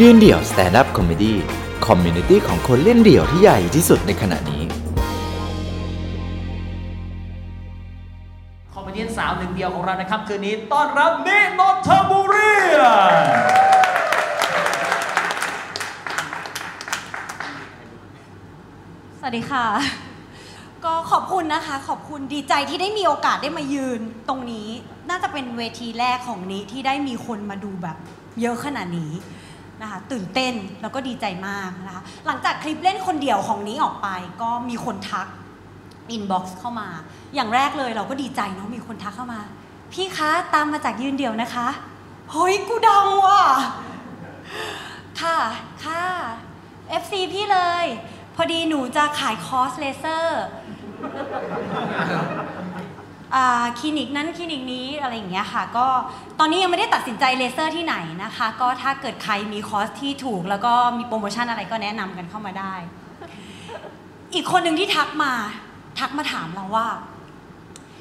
[0.00, 1.32] ยืนเดี่ยว Stand Up Comedy
[1.86, 4.62] community ของคนเล่นเดี่ยวที่ใหญ่ที่สุดในขณะนี้
[8.72, 12.52] comedy สาวหนึ่งเดียวของเรานะครับ คืนนี้ต้อนรับนินนทบุเรี่ยน
[19.18, 19.66] สวัสดีค่ะ
[20.84, 24.68] ก็ขอบคุณนะคะ ขอบคุณดีใจที่ได้มีโอกาสได้มายืนตรงนี้
[25.08, 27.96] น่าจะเป็นเวทีแรกของนิที่ได้มีคนมาดูแบบ
[28.40, 29.12] เยอะขนาดนี้
[29.82, 34.08] นะคะตื่นเต้นแล้วก็ดีใจมากนะคะหลังจากคลิปเล่นคนเดียวของนิออกไป
[34.42, 35.26] ก็มีคนทัก
[36.10, 36.88] inbox เข้ามา
[37.34, 39.40] อย่างแรกเลยเราก็ดีใจเนาะมีคนทักเข้ามา
[39.92, 41.68] พี่คะตามมาจากยืนเดี่ยวนะคะ
[42.32, 43.42] เฮ้ยกูดังว่ะ
[45.20, 45.38] ค่ะ
[45.84, 46.04] ค่ะ
[47.02, 47.86] FC พี่เลย
[48.34, 50.44] พอดีหนูจะขายคอร์สเลเซอร์
[53.78, 55.86] คลินิกนั้นคลินิกนี้อะไรอย่างเงี้ยค่ะ ก็
[56.38, 62.74] ตอนนี้ยังไม่ได้ตัดสินใจเลเซอร์ที่ไหนนะคะ ก็ถ้าเกิดใครมีคอร์สที่ถูก แล้วก็มีโปรโมชั่นอะไรก็แนะนำกันเข้ามาได้
[64.34, 65.32] อีกคนหนึ่งที่ทักมา
[65.98, 66.86] ทักมาถามเราว่า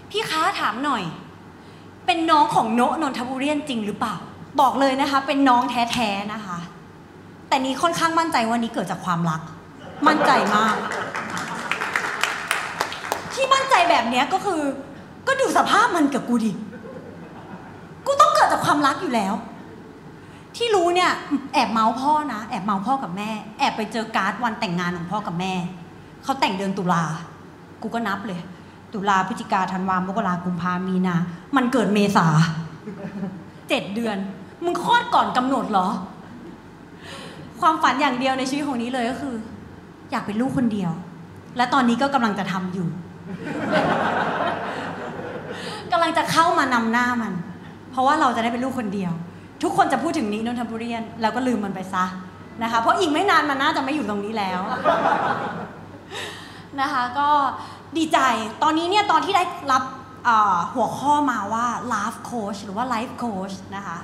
[0.10, 1.04] พี่คะถามหน่อย
[2.06, 4.16] เป็นน้องของโนนนทบุรีจริงหรือเปล่า
[4.62, 6.60] บอกเลยนะคะ เป็นน้องแท้ๆนะคะ
[7.48, 9.42] แต่นี้ค่อนข้างมั่นใจว่านี้เกิดจากความรัก
[10.08, 10.76] มั่นใจมาก
[13.34, 14.62] ที่มั่นใจแบบเนี้ยก็คือ
[15.28, 16.52] ก็ดูสภาพมันกับกูดิ
[18.06, 19.34] กูต้องเกิดจากความรักอยู่แล้ว
[20.56, 21.12] ที่รู้เนี่ย
[21.54, 25.54] แอบเมาส์พ่อนะ แอบเมาส์พ่อกับแม่ แอบไปเจอการ์ดวันแต่งงานของพ่อกับแม่
[26.24, 27.04] เขาแต่งเดือนตุลา
[27.82, 28.40] กูก็นับเลย
[28.94, 31.16] ตุลาพฤศจิกาธันวามกรากุมภามีนา
[31.56, 32.28] มันเกิดเมษา
[33.70, 34.18] เจ็ดเดือน
[34.64, 35.88] มึงคลอดก่อนกำหนดเหรอ
[37.62, 39.36] ความฝันอย่างเดียวในชีวิตของนี้เลยก็คือ
[40.12, 40.92] อยากเป็นลูกคนเดียว
[41.58, 42.88] และตอนนี้ก็กำลังจะทำอยู่
[46.18, 47.34] จะเข้ามานำหน้ามัน
[47.92, 49.12] เพราะว่าเราจะได้เป็นลูกคนเดียว
[49.64, 52.06] ทุกคนจะพูดถึงนี้นนทบุรีนแล้วก็ลืมมันไปซะ
[52.64, 54.60] นะคะ เพราะอีกไม่นานมันน่าจะไม่อยู่ตรงนี้แล้ว
[56.82, 57.30] นะคะ ก็
[57.98, 58.20] ดีใจ
[58.64, 59.84] ตอนนี้เนี่ยตอนที่ได้รับ
[60.74, 63.98] หัวข้อมาว่า life coach หรือว่า life coach นะคะ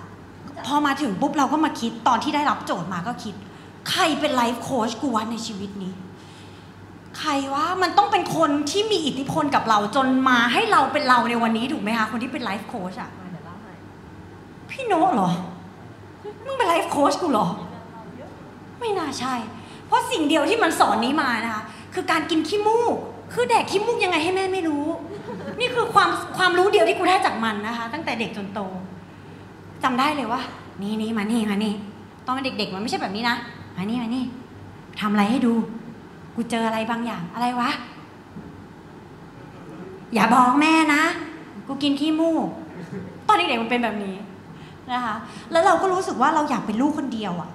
[0.66, 3.36] พอมาถึงปุ๊บเราก็มาคิดตอนที่ได้รับโจทย์มาก็คิด
[3.90, 5.94] ใครเป็น life coach กูวะในชีวิตนี้
[7.18, 13.10] ใครวะมันต้องเป็นคนที่มีอิทธิพลกับเราจนมาให้เราเป็นเราในวันนี้ถูกไหมคะ คนที่เป็น life coach อะ
[14.70, 15.32] พี่โน้ตเหรอ
[16.46, 17.48] มึงเป็น life coach กูเหรอ
[18.80, 19.34] ไม่น่าใช่
[19.86, 22.94] เพราะสิ่งเดียวที่มันสอนนิมานะคะ คือการกินขี้มูก
[23.34, 24.86] คือแดกขี้มูกยังไงให้แม่ไม่รู้
[25.60, 28.60] นี่คือความความรู้เดียวที่กูได้จากมันนะคะ ตั้งแต่เด็กจนโต
[29.84, 30.42] จำได้เลยว่า
[30.82, 31.74] นี่นี่มานี่มานี่
[32.26, 33.36] ตอนเป็นเด็กๆมันไม่ใช่แบบนี้นะ
[33.78, 34.24] มานี่มานี่
[35.02, 35.54] ทำอะไรให้ดู
[36.36, 37.70] กูเจออะไรบางอย่างอะไรวะ
[40.14, 41.04] อย่าบอกแม่นะ
[41.68, 42.48] กูกินขี้มูก
[43.28, 44.16] ตอนเด็กๆมันเป็นแบบนี้
[44.92, 45.16] นะคะ
[45.52, 47.50] แล้วเราก็รู้สึกว่าเราอยากเป็นลูกคนเดียวอะ่ะ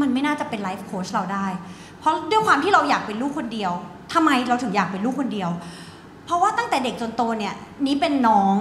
[0.00, 1.46] มันไม่น่าจะเป็นไลฟ์โค้ชเราได้
[2.00, 3.72] เพราะด้วยความที่เราอยากเป็นลูกคนเดียว
[4.12, 5.50] ทำไมเราถึงอยากเป็นลูกคนเดียว
[6.24, 7.54] เพราะว่าตั้งแต่เด็กจนโตเนี่ย
[7.86, 8.54] นี้เป็นน้อง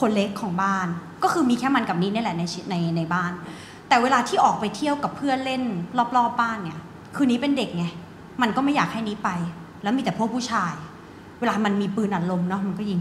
[0.00, 0.86] คนเล็กของบ้าน
[1.22, 3.32] ก็คือมีแค่มันกับนี้นี่แหละในในในบ้าน
[3.88, 5.62] แต่เวลาที่ออกไปเที่ยวกับเพื่อนเล่น
[6.16, 6.78] รอบๆบ้านเนี่ย
[7.16, 7.84] คือนี้เป็นเด็กไง
[8.40, 9.28] มันก็ไม่อยากให้นี้ไป
[9.82, 10.74] แล้วมีแต่พวกผู้ชาย
[11.40, 13.00] เวลามันมีปืนอัดลมเนาะมันก็ยิง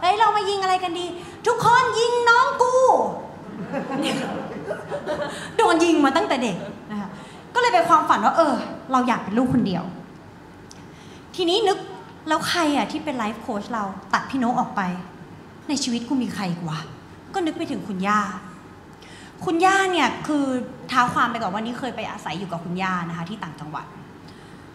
[0.00, 1.06] เอ้ยเรามายิงอะไรกันดี
[1.46, 2.72] ทุกคนยิงน้องกู
[5.56, 6.56] โดนยิงมาตั้งแต่เด็ก
[6.90, 7.08] นะคะ
[7.54, 8.54] ก็เลยเป็นความฝันว่าเออ
[8.92, 9.84] เราอยากเป็นลูกคนเดียว
[11.36, 11.78] ทีนี้นึก
[12.28, 14.80] แล้วใครอะที่เป็นไลฟ์โค้ชเราตัดพี่โนออกไป
[15.68, 16.78] ในชีวิตกูมีใครกว่า
[17.34, 18.20] ก็นึกไปถึงคุณย่า
[19.44, 20.44] คุณย่าเนี่ยคือ
[20.90, 23.84] ท้าความไปก่อนว่านี้เคยไปอาศัยอยู่กับคุณย่านะคะ ที่ต่างจังหวัด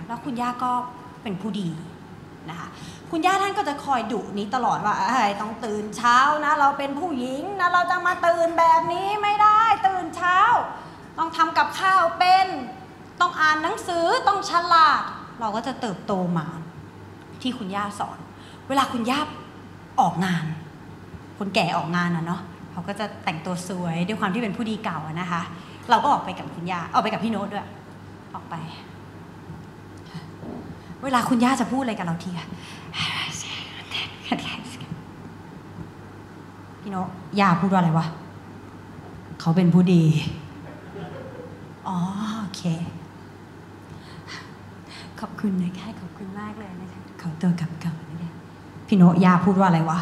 [0.07, 0.71] แล้วคุณย่าก็
[1.23, 1.69] เป็นผู้ดี
[2.49, 2.67] นะคะ
[3.11, 5.09] คุณย่าท่านก็จะคอยดุนี้ตลอดว่าเอ้
[5.41, 10.37] ต้องตื่นเช้านะ เราเป็นผู้หญิงนะเราจะมาตื่นแบบนี้ไม่ได้ตื่นเช้า
[11.17, 12.47] ต้องทำกับข้าวเป็น
[13.21, 15.01] ต้องอ่านหนังสือต้องฉลาด
[15.39, 16.47] เราก็จะเติบโตมา
[17.41, 18.19] ที่คุณย่าสอน
[18.69, 19.19] เวลาคุณย่า
[19.99, 20.45] ออกงาน
[21.37, 22.41] คนแก่ออกงานอะเนาะ
[22.71, 25.41] เขาก็จะแต่งตัวสวยด้วยความที่เป็นผู้ดีเก่านะคะ
[25.89, 27.67] เราก็ออกไปกับคุณย่าออกไปกับพี่โน้ตด้วย
[28.35, 28.55] ออกไป
[31.03, 32.47] เวลาคุณย่าจะพูดอะไรกับเราทีอะ
[36.81, 36.97] พี่โน
[37.39, 38.05] ย่าพูดว่าอะไรวะ
[39.39, 40.03] เขาเป็นผู้ดี
[41.87, 41.97] อ๋อ
[42.41, 42.61] โอเค
[45.19, 48.31] ขอบคุณนะคะขอบคุณมากเลยนะคะเขาตัวกับเก่านะคะ
[48.87, 49.99] พี่โนย่าพูดว่าอะไรวะ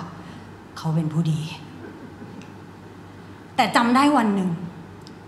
[0.77, 1.39] เขาเป็นผู้ดี
[3.55, 4.49] แต่จำได้วันหนึ่ง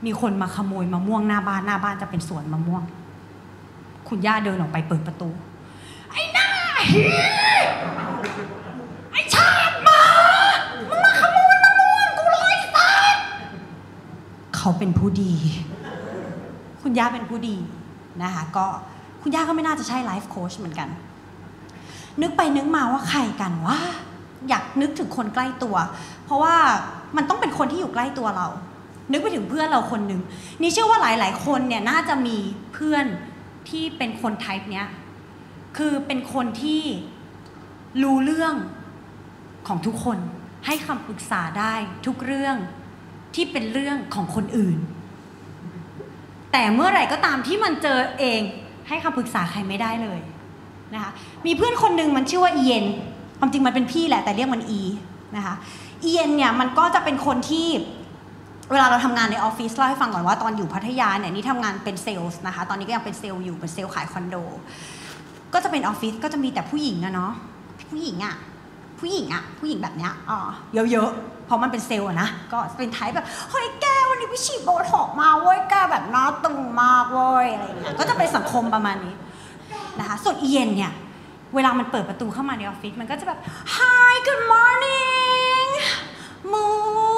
[0.06, 2.84] มีคนมาขโมยมะม่วงหน้าบ้านหน้าบ้านจะเป็นสวนมะม่วง
[4.08, 5.30] คุณย่าเดินออกไปเปิดประตู
[6.92, 7.04] หี
[9.12, 10.02] ไอ้ชาติหมา
[10.90, 13.24] มึงมาขโมยมะม่วงกูเลยสัตว์
[14.56, 15.34] เขาเป็นผู้ดี
[16.82, 17.56] คุณย่าเป็นผู้ดี
[18.24, 18.66] นะคะก็
[19.22, 20.90] คุณย่าก็ไม่น่าจะใช่ไลฟ์โค้ชเหมือนกัน
[22.22, 23.80] นึกไปนึกมาว่าใครกันว่า
[24.50, 25.76] อยากนึกถึงคนใกล้ตัว
[26.26, 26.56] เพราะว่า
[27.18, 28.48] มันต้องเป็นคนที่อยู่ใกล้ตัวเรา
[29.12, 30.22] นึกไปถึงเพื่อนเราคนหนึ่ง
[30.62, 32.38] นี่เชื่อว่าหลาย ๆ คนเนี่ยน่าจะมี
[32.74, 33.06] เพื่อน
[33.70, 34.88] ที่เป็นคนไทป์เนี้ย
[35.78, 36.82] คือเป็นคนที่
[38.04, 38.54] รู้เรื่อง
[39.68, 40.18] ของทุกคน
[40.66, 41.74] ให้คำปรึกษาได้
[42.06, 42.56] ทุกเรื่อง
[43.36, 44.78] ที่เป็นเรื่องของคนอื่น
[46.52, 48.42] แต่เมื่อไหร่ก็ตามที่มันเจอเอง
[48.88, 50.20] ให้คำปรึกษาใครไม่ได้เลย
[50.94, 51.12] นะคะ
[51.46, 52.84] มีเพื่อนคนหนึ่งมันชื่อว่าเย็น
[53.40, 54.82] ความจริงมันเป็นพี่แหละแต่เรียกมันอี
[55.36, 57.68] นะคะอีเย็นเนี่ยมันก็จะเป็นคนที่
[58.72, 64.36] เวลาเราทำงานในออฟฟิศเล่าให้ฟังก่อนว่าตอนอยู่พัทยาเนี่ยนิทำงานเป็นเซลล์นะคะตอนนี้ก็ยังเป็นเซลล์อยู่เป็นเซลล์ขายคอนโด
[65.54, 67.34] ก็จะเป็นออฟฟิศก็จะมีแต่ผู้หญิงอะเนาะ
[67.92, 68.36] ผู้หญิงอะ
[69.00, 70.40] ผู้หญิงอะผู้หญิงแบบเนี้ยอ๋อ
[70.92, 79.16] เยอะๆเพราะมันเป็นเซลล์อะนะก็เป็น type แบบเฮ้ยแกวันนี้ไปฉีดโบท็อกซ์มาเว้ยแกแบบหน้าตึงมากเว้ยอะไรอย่างเงี้ยก็จะเป็นสังคมประมาณนี้
[80.00, 80.94] นะคะส่วนอีเย็นเนี่ย
[81.56, 83.40] เวลามันเปิดประตูเข้ามาในออฟฟิศมันก็จะแบบ
[83.76, 85.70] Hi good morning
[86.54, 86.66] มึ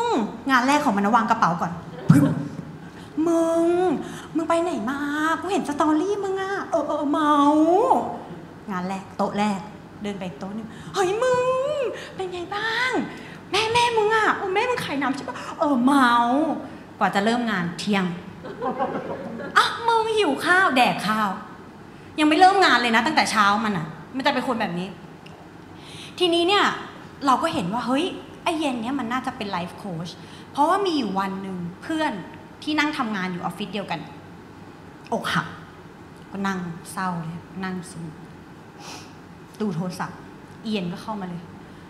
[0.03, 0.05] ง
[0.49, 1.71] งานแรกของมันนะวางกระเป๋าก่อน
[2.11, 2.23] พึ่ง
[3.27, 3.65] มึง
[4.35, 4.99] มึงไปไหนมา
[5.41, 7.33] กูเห็นสตอรี่มึงอะเออเออเมา
[8.71, 9.59] งานแรกโต๊ะแรก
[10.03, 11.35] เดินไปโต๊ะหนึงเฮ้ยมึ
[11.75, 11.77] ง
[12.15, 12.91] เป็นไงบ้าง
[13.51, 16.11] แม่แม่มึงอะโอ้แม่มึงขายน้ำใช่ปะเออเมา
[16.99, 18.05] กว่าจะเริ่มงานเที่ยง
[19.57, 21.29] อะมึงหิวข้าวแดกข้าว
[22.19, 24.87] ยังไม่เริ่มงานเลยนะ ตั้งแต่เช้ามันอะ มันจะเป็นคนแบบนี้
[26.19, 26.65] ทีนี้เนี่ย
[27.25, 28.05] เราก็เห็นว่าเฮ้ย
[28.43, 30.09] ไอเย็นเนี่ยมันน่าจะเป็นไลฟ์โค้ช
[30.51, 32.11] เพราะว่ามีอยู่วันหนึ่งเพื่อน
[32.63, 33.99] ที่นั่งทำงานอยู่ออฟฟิศเดียวกัน
[35.13, 35.47] อกหัก
[36.31, 36.59] ก็นั่ง
[36.91, 38.05] เศร้าเลยนั่งซึม
[39.61, 40.17] ดูโทรศัพท์
[40.63, 41.41] เอียนก็เข้ามาเลย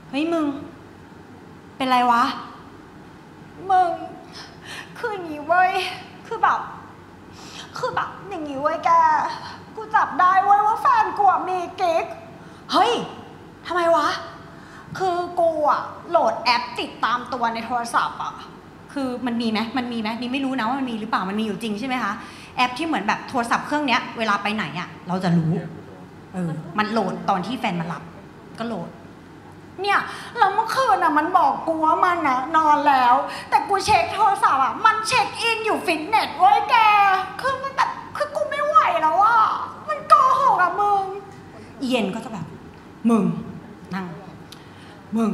[0.09, 0.45] เฮ้ยมึง
[1.77, 2.23] เป็นไรวะ
[3.71, 3.91] มึง
[4.97, 5.71] คืออย่างนี้เว้ย
[6.27, 6.59] คือแบบ
[7.77, 8.89] คือแบบอย่างนี้เว้ยแก
[9.75, 12.05] กูจับได้เว้ยว่าแฟนกูอะมีกิ๊ก
[12.71, 12.91] เฮ้ย
[13.67, 14.07] ทำไมวะ
[14.97, 18.33] คือกูอะโหลดแอปติดตามตัวในโทรศัพท์อะ
[18.93, 22.13] คือมันมีไหมมันมีไหมนิไม่รู้นะว่ามันมีหรือเปล่า มันมีอยู่จริงใช่ไหมคะ
[22.55, 25.51] แอปที่เหมือนแบบโทรศัพท์เครื่องเนี้ย เวลาไปไหนอะเราจะรู้
[26.33, 28.03] เออ มันโหลดตอนที่แฟนมารับ
[28.59, 28.89] ก็โหลด
[29.81, 29.99] เนี่ย
[30.37, 33.15] แล้วเมื่อคืนอะมันบอกกูว่ามันอะนอนแล้ว
[33.49, 36.75] แต่กูเช็คโทรศัพท์อะมันเช็คอินอยู่ฟิตเนสเว้ยแก
[37.41, 39.39] คือมันแบบคือกูไม่ไหวแล้วอะ
[39.89, 41.03] มันโกหกอะมึง
[41.79, 42.45] อีเย็นก็จะแบบ
[43.09, 43.25] มึง
[43.93, 44.05] นั่ง
[45.17, 45.31] มึง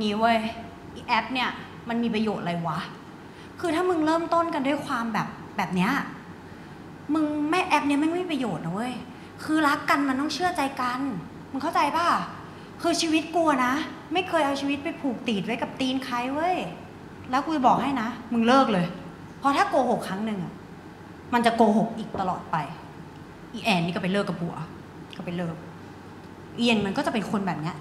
[0.00, 0.38] งี้เว้ย
[0.94, 1.48] อีแอปเนี่ย
[1.88, 2.78] มันมีประโยชน์อะไรวะ
[3.60, 5.92] คือถ้ามึงเริ่มต้นกันด้วยความแบบแบบเนี้ย
[7.14, 8.94] มึงแม่แอปเนี้ยไม่มีประโยชน์นะเว้ย
[9.44, 11.00] คือรักกันมันต้องเชื่อใจกัน
[11.50, 12.06] มึงเข้าใจป่ะ
[12.82, 13.74] คือชีวิตกูอะนะ
[14.12, 16.56] ไม่เคยเอาชีวิตไปผูกติดไว้กับตีนใครเว้ย
[17.30, 18.86] แล้วกูจะบอกให้นะ มึงเลิกเลย
[19.38, 20.52] เพราะถ้าโกหกครั้งหนึ่งอะ
[21.32, 22.56] มันจะโกหกอีกตลอดไป
[23.52, 24.54] อีแอนนี่ก็ไปเลิกกับผัว
[25.16, 25.54] ก็ไปเลิก
[26.56, 27.76] เอียนมันก็จะเป็นคนแบบเนี้ย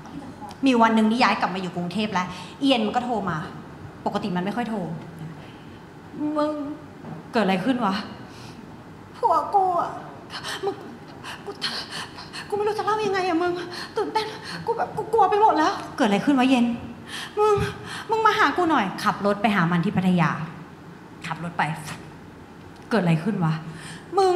[0.66, 2.28] มีวันหนึ่งนี่ย้ายกลับมาอยู่กรุงเทพแล้ว
[2.62, 3.38] เอียนมันก็โทรมา
[4.06, 4.80] ปกติมันไม่ค่อยโทร
[6.38, 6.52] มึง
[7.34, 7.96] เกิดอะไรขึ้นวะ
[9.18, 9.92] ผัวกูอะ
[10.66, 10.76] มึง
[11.48, 11.52] กู
[12.50, 13.52] กูไม่รู้จะเล่ายังไงอะมึง
[13.98, 14.26] ตื่นเต้น
[14.66, 16.66] กูแบบกูกลัวไปหมดแล้ว เกิดอะไรขึ้นวะเย็น
[17.38, 17.54] มึง
[18.10, 20.30] มึงมาหากูหน่อย ขับรถไปหามันที่พัทยา
[21.28, 21.64] ขับรถไป
[22.90, 23.54] เกิดอะไรขึ้นวะ
[24.18, 24.34] มึง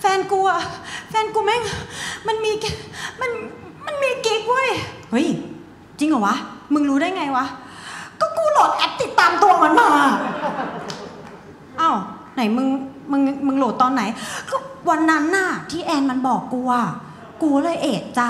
[0.00, 0.60] แฟนกูอะ
[1.10, 1.62] แฟนกูแม่ง
[2.26, 2.52] มันมี
[3.20, 3.30] มัน
[3.86, 4.68] มันมีกิ๊กเว้ย
[5.10, 5.26] เฮ้ย
[5.98, 6.36] จริงเหรอวะ
[6.74, 7.44] มึงรู้ได้ไงวะ
[8.20, 9.88] ก็กูโหลดแอปติดตามตัวมันมา
[11.80, 11.96] อ้าว
[12.34, 12.66] ไหนมึง
[13.10, 14.02] มึง มึงโหลดตอนไหน
[14.50, 14.56] ก็
[14.88, 16.86] วันนั้นน่ะ ที่แอนมันบอกกูอะ
[17.42, 18.22] กูเลยเอะใจ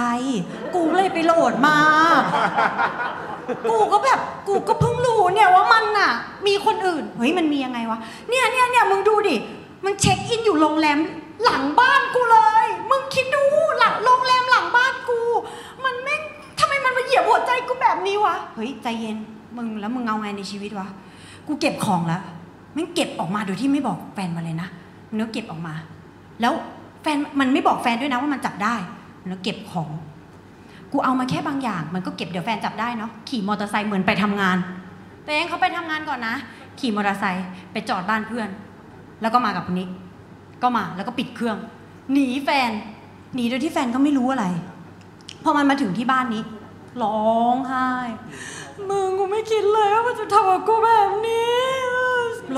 [0.74, 1.76] กูเลยไปโหลดมา
[3.70, 6.10] กูก็แบบกูก็เพิ่งรู้เนี่ยว่ามันน่ะ
[6.46, 9.36] มีคนอื่น เฮ้ยมันมียังไงวะ เนี่ยเนี่ยเนี่ยมึงดูดิ
[9.84, 10.98] มันเช็คอินอยู่โรงแรม
[11.44, 13.44] หลังบ้านกูเลย มึงคิดดู
[13.78, 15.20] หลังโรงแรมหลังบ้านกู
[15.84, 16.22] มันแม่ง
[16.58, 19.16] ทำไมมันมาเหยียบหัวใจกูแบบนี้วะ เฮ้ยใจเย็น
[19.56, 20.86] มึงแล้วมึงเอาไงในชีวิตวะ
[21.46, 22.22] กูเก็บของแล้ว
[22.74, 24.68] แม่งเก็บออกมาโดยที่ไม่บอกแฟนมาเลยนะ
[25.10, 25.74] มันก็เก็บออกมา
[26.40, 26.52] แล้ว
[27.02, 28.74] แฟนมันไม่บอกแฟนด้วยนะว่ามันจับได้
[29.22, 29.90] มันก็เก็บของ
[30.92, 34.56] กูเอามาแค่บางอย่าง มันก็เก็บเดี๋ยวแฟนจับได้เนาะขี่มอเตอร์ไซค์เหมือนไปทำงาน
[35.24, 36.34] แต่เองเขาไปทำงานก่อนนะ
[36.80, 38.48] ขี่มอเตอร์ไซค์ไปจอดบ้านเพื่อน
[39.22, 39.88] แล้วก็มากับคนนี้
[40.62, 41.56] ก็มาแล้วก็ปิดเครื่อง
[42.12, 42.70] หนีแฟน
[43.34, 44.46] หนีโดยที่แฟนก็ไม่รู้อะไร
[45.42, 46.42] พอมันมาถึงที่บ้านนี้
[47.02, 47.88] ร้องไห้
[48.88, 51.62] มึงกูไม่คิดเลยว่ามันจะทำกับกูแบบนี้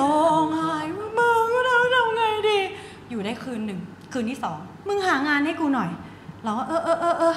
[0.01, 0.75] ร้องไห้
[3.35, 3.81] ได้คืนหนึ่ง
[4.13, 5.91] คืนที่สองมึงหางานให้กูหน่อย
[6.45, 7.35] เราก็เออเออเออเออ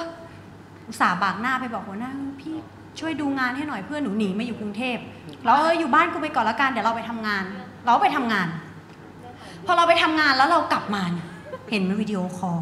[0.88, 2.54] อุตส่าห์บากหน้าไปบอกหัวหน้าพี่
[3.00, 4.96] ช่วยดูงานให้หน่อยเพื่อนหนูหนีมาอยู่กรุงเทพ
[5.44, 7.44] เราเอออยู่บ้านกูไปก่อนละกันเดี๋ยวเราไปทำงาน
[7.84, 8.48] เราไปทำงาน
[9.66, 11.28] พอเราไปทำงานแล้วเรากลับมาเนี่ย
[11.70, 12.60] เห็นมันวิดีโอคอล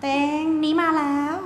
[0.00, 0.06] เต
[0.42, 1.38] งนี้มาแล้ว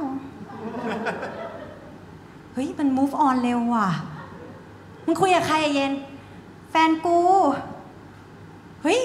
[2.53, 3.91] เฮ้ย มัน move on เร็วว่ะ
[5.05, 5.93] มึงคุยกับใครอะเย็น
[6.71, 7.19] แฟนกู
[8.83, 9.01] เฮ้ย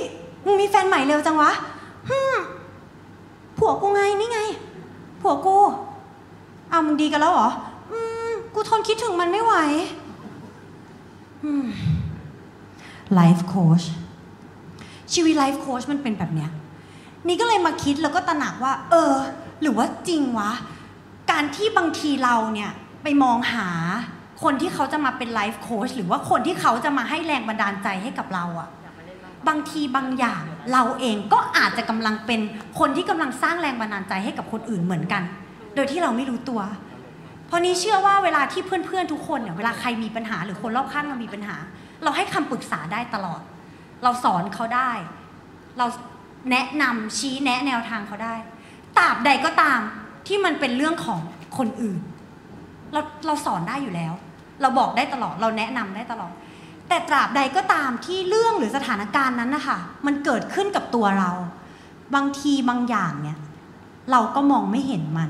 [0.46, 1.52] มึงมีแฟนใหม่เร็วจังวะ
[2.10, 2.36] ฮึม
[3.58, 4.40] ผัวกูไงนี่ไง
[5.22, 5.58] ผัวกู
[6.70, 7.50] เอามึงดีกันแล้วเหรอ
[7.92, 9.56] อืม กูทนคิดถึงมันไม่ไหว
[11.44, 11.66] อืม
[13.14, 13.82] ไลฟ์โค้ช
[15.14, 16.50] ชีวิตไลฟ์โค้ชมันเป็นแบบเนี้ย
[17.28, 19.14] นี่ก็เลยมาคิดแล้วก็ตระหนักว่า เออ
[19.62, 20.52] หรือว่าจริงวะ
[21.32, 22.72] การที่บางทีเราเนี่ย
[23.04, 23.68] ไปมองหา
[24.44, 28.70] คนที่เขาจะมาเป็นไลฟ์โค้ชหรือว่าคนที่เขาจะมาให้แรงบันดาลใจให้กับเราอะ
[29.48, 32.40] บางทีบางอย่างเราเองก็อาจจะกำลังเป็น
[32.80, 35.24] คนที่กำลังสร้างแรงบันดาลใจให้กับคนอื่นเหมือนกัน
[35.76, 36.62] โดยที่เราไม่รู้ตัว
[37.48, 41.56] เพราะนี้เชื่อว่าเวลาที่เพื่อนๆทุกคนเนี่ยเวลาใครมีปัญหาหรือคนรอบข้างเรามีปัญหา
[42.04, 43.42] เราให้คำปรึกษาได้ตลอด
[44.04, 44.92] เราสอนเขาได้
[45.78, 45.86] เรา
[46.52, 48.36] แนะนำชี้แนะแนวทางเขาได้
[48.98, 49.80] ตราบใดก็ตาม
[50.28, 51.20] ที่มันเป็นเรื่องของ
[51.58, 52.00] คนอื่น
[52.94, 54.14] เราเราสอนได้อยู่แล้ว
[54.62, 56.34] เราบอกได้ตลอดเราแนะนำได้ตลอด
[56.90, 61.32] แต่ตราบใดก็ตามที่เรื่องหรือสถานการณ์นั้นนะคะมันเกิดขึ้นกับตัวเรา
[62.16, 63.38] บางทีบางอย่างเนี่ย
[64.12, 65.30] เราก็มองไม่เห็นมัน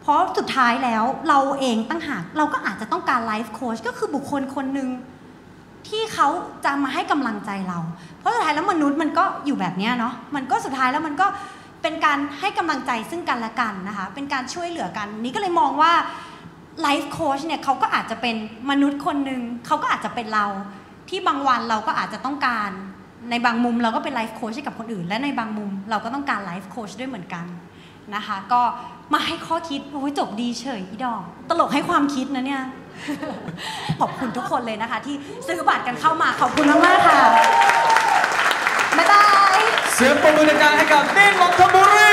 [0.00, 4.88] เพราะสุดท้ายแล้วเราเองตั้งหากเราก็อาจจะต้องการไลฟ์โค้ชก็คือบุคคลคนหนึ่ง
[5.88, 6.28] ที่เขา
[6.64, 7.78] จะมาให้กำลังใจเรา
[8.18, 11.26] เพราะสุดท้ายแล้วมนุษย์มันก็อยู่แบบนี้เนาะมันก็สุดท้ายแล้วมันก็
[11.82, 15.92] เป็นการให้กำลังใจซึ่งกันและกันนะคะ เป็นการช่วยเหลือกันนิก็เลยมองว่า
[16.82, 18.36] life coach เนี่ยเขาก็อาจจะเป็น
[18.70, 20.46] มนุษย์คนหนึ่งเขาก็อาจจะเป็นเรา
[21.08, 22.70] ที่บางวันเราก็อาจจะต้องการ
[23.30, 27.44] ในบางมุมเราก็เป็น life coach ให้กับคนอื่น และในบางมุมเราก็ต้องการ life coach ด้วยเหมือนกัน
[28.14, 28.62] นะคะ ก็
[29.12, 32.62] มาให้ข้อคิดโอ้ยจบดีเฉยอีดอก ตลกให้ความคิดนะเนี่ย
[34.00, 35.16] ขอบคุณทุกคนเลยนะคะ ที่
[35.46, 37.20] ซื้อบัตรกันเข้ามาขอบคุณมากๆค่ะ
[38.96, 39.24] บ๊ายบา
[39.56, 39.58] ย
[39.94, 42.12] เสียงปรบมือดังๆให้กับนิ่นนนทบุรี